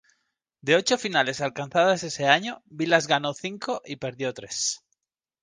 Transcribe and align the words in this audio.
De 0.61 0.75
ocho 0.75 0.97
finales 0.97 1.41
alcanzadas 1.41 2.03
ese 2.03 2.25
año, 2.25 2.63
Vilas 2.65 3.05
ganó 3.05 3.35
cinco 3.35 3.83
y 3.85 3.97
perdió 3.97 4.33
tres. 4.33 4.83